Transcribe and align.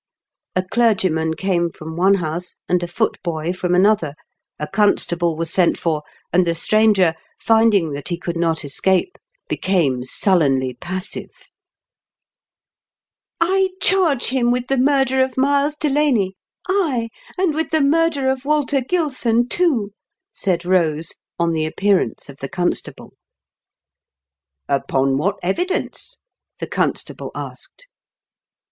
A 0.55 0.63
clergyman 0.63 1.35
came 1.35 1.69
from 1.69 1.95
one 1.95 2.15
house, 2.15 2.55
and 2.67 2.81
a 2.81 2.87
footboy 2.87 3.53
from 3.53 3.75
another, 3.75 4.15
a 4.57 4.65
constable 4.65 5.37
was 5.37 5.53
sent 5.53 5.77
for, 5.77 6.01
and 6.33 6.43
the 6.43 6.55
stranger, 6.55 7.13
finding 7.39 7.91
that 7.91 8.07
he 8.07 8.17
could 8.17 8.35
not 8.35 8.65
escape, 8.65 9.19
became 9.47 10.03
sullenly 10.03 10.73
passive. 10.73 11.29
THE 13.41 13.45
DOOMED 13.45 13.47
OF 13.47 13.47
THE 13.47 13.47
DARK 13.47 13.61
ENTRY. 13.61 13.79
201" 13.81 14.07
I 14.09 14.09
charge 14.09 14.29
him 14.31 14.49
with 14.51 14.67
the 14.69 14.77
murder 14.79 15.21
of 15.21 15.37
Miles 15.37 15.75
Delaney 15.75 16.35
1 16.67 16.77
ay, 16.81 17.09
and 17.37 17.53
with 17.53 17.69
the 17.69 17.81
murder 17.81 18.27
of 18.31 18.43
Walter 18.43 18.81
Gilson, 18.81 19.47
too!" 19.47 19.91
said 20.31 20.61
Kose, 20.63 21.13
on 21.37 21.53
the 21.53 21.67
appearance 21.67 22.27
of 22.27 22.37
the 22.37 22.49
constable." 22.49 23.13
Upon 24.67 25.19
what 25.19 25.37
evidence?" 25.43 26.17
the 26.59 26.65
constable 26.65 27.29
asked. 27.35 27.85